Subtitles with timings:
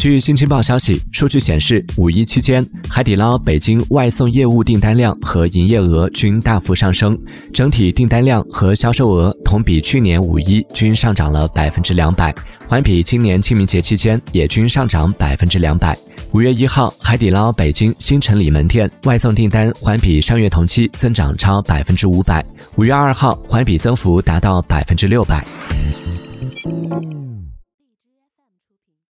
[0.00, 7.14] 据新京报消息数据显示五一期间海底捞北京外送业务订单量和营业额均大幅上升
[7.52, 12.34] 整体订单量和销售额同比去年五一均上涨了百分之两百
[12.66, 15.94] 环比今年清明节期间也均上涨百分之两百。
[16.32, 22.42] 五月一号海底捞北京新城里门店外送订单环比上月同期增长超百分之五百
[22.76, 25.44] 五月二号环比增幅达到百分之六百。